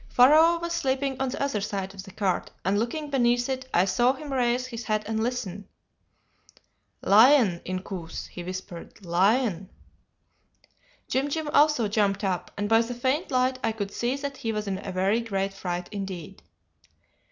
[0.09, 3.85] "Pharaoh was sleeping on the other side of the cart, and, looking beneath it, I
[3.85, 5.67] saw him raise his head and listen.
[7.03, 9.69] "'Lion, Inkoos,' he whispered, 'lion!'
[11.07, 14.51] "Jim Jim also jumped up, and by the faint light I could see that he
[14.51, 16.41] was in a very great fright indeed.